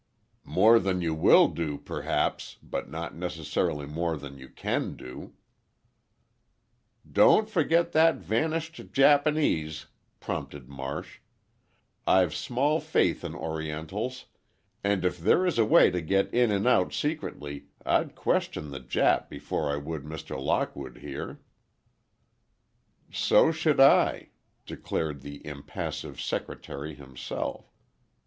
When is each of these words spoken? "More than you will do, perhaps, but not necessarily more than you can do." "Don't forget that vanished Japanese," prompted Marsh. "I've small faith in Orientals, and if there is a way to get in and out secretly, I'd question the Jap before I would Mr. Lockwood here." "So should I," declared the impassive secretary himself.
"More 0.47 0.79
than 0.79 1.01
you 1.03 1.13
will 1.13 1.47
do, 1.47 1.77
perhaps, 1.77 2.57
but 2.63 2.89
not 2.89 3.13
necessarily 3.13 3.85
more 3.85 4.17
than 4.17 4.39
you 4.39 4.49
can 4.49 4.95
do." 4.95 5.35
"Don't 7.07 7.47
forget 7.47 7.91
that 7.91 8.15
vanished 8.15 8.81
Japanese," 8.93 9.85
prompted 10.19 10.67
Marsh. 10.67 11.19
"I've 12.07 12.33
small 12.33 12.79
faith 12.79 13.23
in 13.23 13.35
Orientals, 13.35 14.25
and 14.83 15.05
if 15.05 15.19
there 15.19 15.45
is 15.45 15.59
a 15.59 15.65
way 15.65 15.91
to 15.91 16.01
get 16.01 16.33
in 16.33 16.49
and 16.49 16.67
out 16.67 16.93
secretly, 16.93 17.67
I'd 17.85 18.15
question 18.15 18.71
the 18.71 18.79
Jap 18.79 19.29
before 19.29 19.69
I 19.71 19.75
would 19.75 20.01
Mr. 20.01 20.35
Lockwood 20.35 20.97
here." 20.97 21.41
"So 23.11 23.51
should 23.51 23.79
I," 23.79 24.29
declared 24.65 25.21
the 25.21 25.45
impassive 25.45 26.19
secretary 26.19 26.95
himself. 26.95 27.71